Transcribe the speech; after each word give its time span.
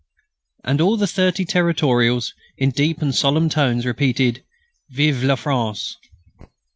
_"And 0.63 0.81
all 0.81 0.97
the 0.97 1.05
thirty 1.05 1.45
Territorials, 1.45 2.33
in 2.57 2.71
deep 2.71 3.03
and 3.03 3.13
solemn 3.13 3.49
tones, 3.49 3.85
repeated 3.85 4.43
"_Vive 4.91 5.23
la 5.23 5.35
France! 5.35 5.95